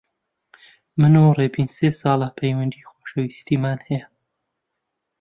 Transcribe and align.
من 0.99 1.13
و 1.21 1.35
ڕێبین 1.37 1.69
سێ 1.77 1.89
ساڵە 2.01 2.29
پەیوەندیی 2.37 2.87
خۆشەویستیمان 2.91 3.79
هەیە. 3.87 4.05